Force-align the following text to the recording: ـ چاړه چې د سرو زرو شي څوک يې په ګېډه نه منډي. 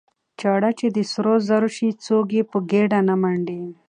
ـ 0.21 0.31
چاړه 0.39 0.71
چې 0.79 0.87
د 0.95 0.97
سرو 1.11 1.35
زرو 1.47 1.69
شي 1.77 1.89
څوک 2.05 2.27
يې 2.37 2.43
په 2.51 2.57
ګېډه 2.71 2.99
نه 3.09 3.15
منډي. 3.21 3.61